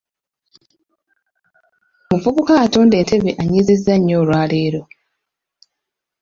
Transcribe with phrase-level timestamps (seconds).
[2.11, 4.81] Omuvubuka atunda entebe annyiizizza nnyo olwaleero.